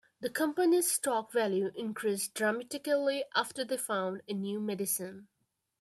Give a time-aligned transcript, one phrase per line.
[0.19, 5.27] The company's stock value increased dramatically after they found a new medicine.